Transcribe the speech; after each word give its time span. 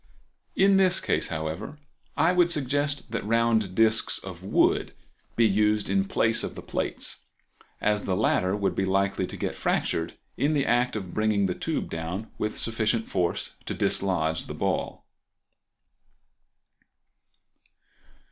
In 0.55 0.77
this 0.77 0.99
case, 0.99 1.27
however, 1.27 1.77
I 2.17 2.31
would 2.31 2.49
suggest 2.49 3.11
that 3.11 3.23
round 3.23 3.75
discs 3.75 4.17
of 4.17 4.43
wood 4.43 4.95
be 5.35 5.45
used 5.47 5.91
in 5.91 6.05
place 6.05 6.43
of 6.43 6.55
the 6.55 6.63
plates, 6.63 7.25
as 7.79 8.01
the 8.05 8.15
latter 8.15 8.55
would 8.55 8.73
be 8.73 8.83
likely 8.83 9.27
to 9.27 9.37
get 9.37 9.55
fractured 9.55 10.17
in 10.37 10.53
the 10.55 10.65
act 10.65 10.95
of 10.95 11.13
bringing 11.13 11.45
the 11.45 11.53
tube 11.53 11.91
down 11.91 12.31
with 12.39 12.57
sufficient 12.57 13.07
force 13.07 13.53
to 13.67 13.75
dislodge 13.75 14.47
the 14.47 14.55
ball. 14.55 15.05